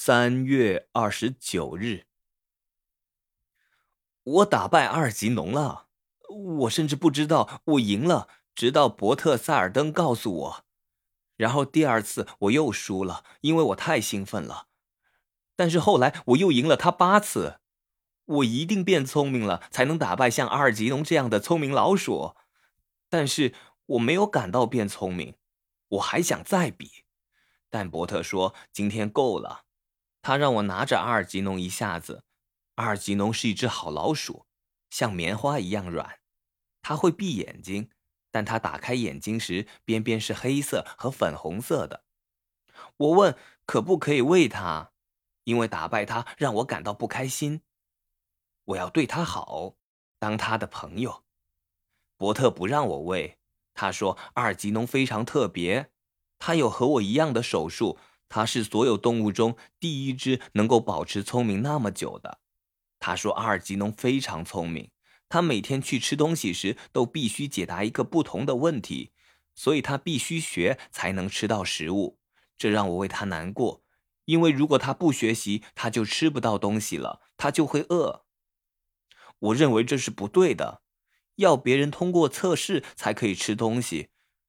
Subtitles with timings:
[0.00, 2.06] 三月二十九日，
[4.22, 5.88] 我打败阿尔吉农了。
[6.28, 10.64] 我甚至不知道我赢了，直到伯特塞尔登告诉我。
[11.36, 14.68] 然后第二次我又输了，因为我太兴奋了。
[15.56, 17.58] 但是后来我又赢了他八次。
[18.24, 22.36] 我一定变聪明了，才能打败像阿尔吉农这样的聪明老鼠。
[23.10, 23.52] 但是
[23.86, 25.34] 我没有感到变聪明，
[25.88, 27.04] 我还想再比。
[27.68, 29.64] 但伯特说今天够了。
[30.28, 32.22] 他让我拿着阿尔吉农一下子。
[32.74, 34.44] 阿尔吉农是一只好老鼠，
[34.90, 36.20] 像棉花一样软。
[36.82, 37.88] 它会闭眼睛，
[38.30, 42.04] 但它打开眼睛时，边边是黑色和粉红色的。
[42.98, 44.92] 我问可不可以喂它，
[45.44, 47.62] 因为打败它让我感到不开心。
[48.64, 49.76] 我要对它好，
[50.18, 51.24] 当它的朋友。
[52.18, 53.38] 伯特不让我喂，
[53.72, 55.90] 他说阿尔吉农非常特别，
[56.38, 57.98] 他有和我一样的手术。
[58.28, 62.40] 他是所有动物中第一只能够保持聪明那么久的。
[63.00, 64.90] 他说：“阿尔吉农非常聪明，
[65.28, 69.12] 他每天去吃东西时都必须解答一个不同的问题，
[69.54, 72.18] 所以他必须学才能吃到食物。
[72.56, 73.84] 这让我为他难过，
[74.24, 78.24] 因为如果他不学习，他就吃不到东西了，他就会饿。
[79.38, 80.82] 我认为这是不对的，
[81.36, 84.08] 要别人通过测试才可以吃东西。”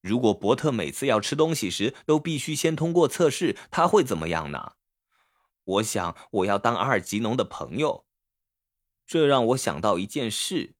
[0.00, 4.72] 如果伯特每次要吃东西时都必须先通过测试，他会怎么样呢？
[5.64, 8.06] 我想我要当阿尔吉农的朋友。
[9.06, 10.74] 这让我想到一件事。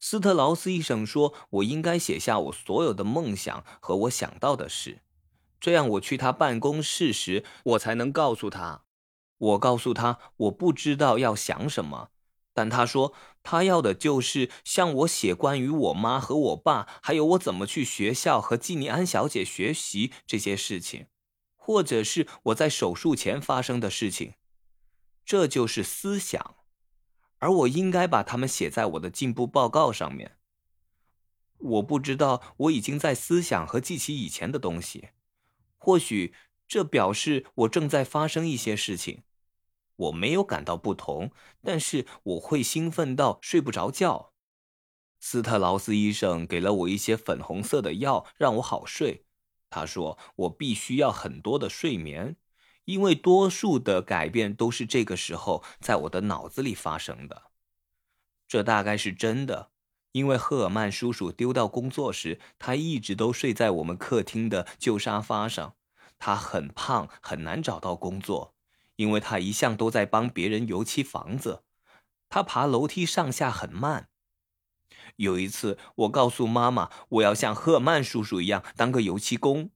[0.00, 5.02] 斯特劳斯医生说，我应该写下我所有的梦想和我想到的事，
[5.60, 8.84] 这样我去他办公室时，我才能告诉他。
[9.38, 12.10] 我告诉他我不知道要想什么。
[12.58, 13.14] 但他说，
[13.44, 21.06] 他要的就是向我写关于我妈和我爸，还有我怎么去学校和季尼安小姐学习这些事情，
[21.54, 24.34] 或者是我在手术前发生的事情。
[25.24, 26.56] 这就是思想，
[27.38, 30.36] 而我应该把它们写在我的进步报告上面。
[31.58, 35.10] 我不知道我已经在思想和记起以前的东西，
[35.76, 36.34] 或许
[36.66, 39.22] 这表示我正在发生一些事情。
[39.98, 41.30] 我没有感到不同，
[41.62, 44.32] 但是我会兴奋到睡不着觉。
[45.20, 49.24] 斯特劳斯医生给了我一些粉红色的药，让我好睡。
[49.68, 52.36] 他说我必须要很多的睡眠，
[52.84, 57.50] 因为多数的改变都是这个时候在我的脑子里发生的。
[58.46, 59.72] 这大概是真的，
[60.12, 65.74] 因为赫尔曼叔叔丢掉工作时，他一直都睡在我们客厅的旧沙发上。
[66.18, 68.54] 他很胖，很难找到工作。
[68.98, 71.62] 因为他一向都在帮别人油漆房子，
[72.28, 74.08] 他爬楼梯上下很慢。
[75.14, 79.70] 有一次，我告诉妈妈，我要像赫曼叔叔一样当个油漆工。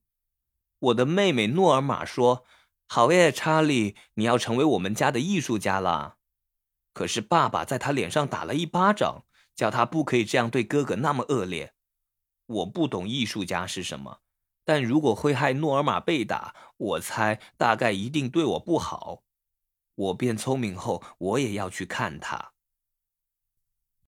[0.79, 2.45] 我的妹妹诺尔玛说
[2.85, 6.17] ：“好耶，查理，你要成为我们家的艺术家了。”
[6.91, 9.23] 可是爸爸在他脸上打了一巴掌，
[9.55, 11.73] 叫他不可以这样对哥哥那么恶劣。
[12.45, 14.19] 我不懂艺术家是什么。
[14.65, 19.23] 但如果会害诺尔玛被打，我猜大概一定对我不好。
[19.95, 22.52] 我变聪明后，我也要去看他。